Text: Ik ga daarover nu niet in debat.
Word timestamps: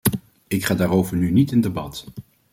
Ik 0.47 0.65
ga 0.65 0.75
daarover 0.75 1.17
nu 1.17 1.31
niet 1.31 1.51
in 1.51 1.61
debat. 1.61 2.05